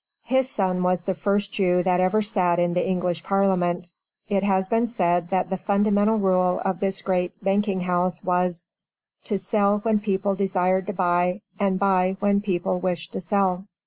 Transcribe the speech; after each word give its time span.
His 0.23 0.49
son 0.49 0.81
was 0.81 1.03
the 1.03 1.13
first 1.13 1.51
Jew 1.53 1.83
that 1.83 1.99
ever 1.99 2.23
sat 2.23 2.57
in 2.57 2.73
the 2.73 2.83
English 2.83 3.21
Parliament. 3.21 3.91
It 4.27 4.41
has 4.41 4.67
been 4.67 4.87
said 4.87 5.29
that 5.29 5.51
the 5.51 5.57
fundamental 5.57 6.17
rule 6.17 6.59
of 6.65 6.79
this 6.79 7.03
great 7.03 7.33
banking 7.43 7.81
house 7.81 8.23
was 8.23 8.65
"To 9.25 9.37
sell 9.37 9.77
when 9.81 9.99
people 9.99 10.33
desired 10.33 10.87
to 10.87 10.93
buy, 10.93 11.41
and 11.59 11.77
buy 11.77 12.17
when 12.19 12.41
people 12.41 12.79
wished 12.79 13.13
to 13.13 13.21
sell." 13.21 13.65